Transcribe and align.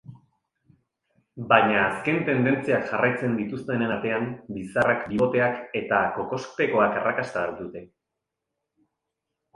Baina 1.51 1.75
azken 1.89 2.17
tendentziak 2.29 2.87
jarraitzen 2.93 3.37
dituztenen 3.41 3.93
artean 3.97 4.27
bizarrak, 4.57 5.05
biboteak 5.13 5.63
eta 5.83 6.01
kokospekoak 6.19 6.99
arrakasta 7.03 7.47
dute? 7.63 7.89